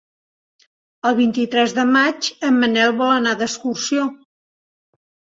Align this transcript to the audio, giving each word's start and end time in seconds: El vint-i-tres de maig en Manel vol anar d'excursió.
El 1.09 1.17
vint-i-tres 1.17 1.75
de 1.79 1.83
maig 1.89 2.29
en 2.49 2.57
Manel 2.61 2.93
vol 3.01 3.11
anar 3.17 3.33
d'excursió. 3.41 4.07